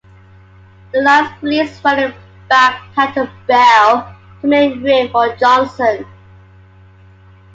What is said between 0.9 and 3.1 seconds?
The Lions released running back